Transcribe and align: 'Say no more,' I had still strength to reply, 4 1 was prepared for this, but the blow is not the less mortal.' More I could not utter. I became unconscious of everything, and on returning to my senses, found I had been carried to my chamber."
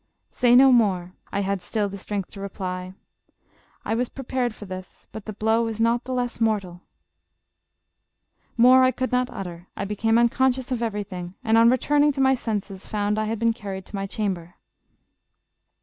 'Say 0.31 0.55
no 0.55 0.71
more,' 0.71 1.13
I 1.31 1.41
had 1.41 1.61
still 1.61 1.95
strength 1.95 2.31
to 2.31 2.41
reply, 2.41 2.95
4 3.83 3.91
1 3.91 3.97
was 3.99 4.09
prepared 4.09 4.51
for 4.51 4.65
this, 4.65 5.07
but 5.11 5.25
the 5.25 5.33
blow 5.33 5.67
is 5.67 5.79
not 5.79 6.05
the 6.05 6.11
less 6.11 6.41
mortal.' 6.41 6.81
More 8.57 8.81
I 8.83 8.89
could 8.89 9.11
not 9.11 9.29
utter. 9.29 9.67
I 9.77 9.85
became 9.85 10.17
unconscious 10.17 10.71
of 10.71 10.81
everything, 10.81 11.35
and 11.43 11.55
on 11.55 11.69
returning 11.69 12.11
to 12.13 12.19
my 12.19 12.33
senses, 12.33 12.87
found 12.87 13.19
I 13.19 13.25
had 13.25 13.37
been 13.37 13.53
carried 13.53 13.85
to 13.85 13.95
my 13.95 14.07
chamber." 14.07 14.55